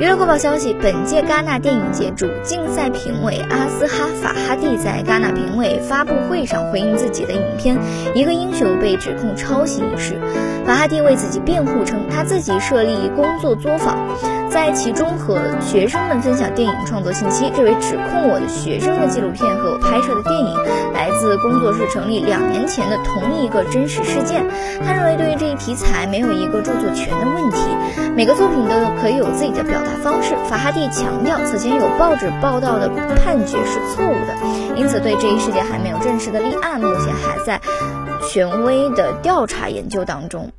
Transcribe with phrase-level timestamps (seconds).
[0.00, 7.76] 娱乐快报消息：本届戛纳电影节主竞赛评委阿斯哈·法哈蒂在戛纳评委发布会上回应自己的影片
[8.12, 10.20] 《一个英雄》被指控抄袭一事，
[10.66, 13.96] 法哈蒂为自己辩护称，他自己设立工作作坊，
[14.50, 17.52] 在其中和学生们分享电影创作信息。
[17.54, 20.56] 这位指控我的学生的纪录片和我拍摄的电影
[20.92, 24.44] 来自工作室成立两年前的同一个真实事件。
[24.84, 27.60] 他认为，对于这一题材没有一个著作权的问题，
[28.16, 29.90] 每个作品都可以有自己的表达。
[30.04, 34.36] 方式，法哈蒂强调，此前有报纸报道的判决是错误的，
[34.76, 37.60] 因此对这一事件还没有正式的立案，目前还在
[38.28, 40.52] 权威的调查研究当中。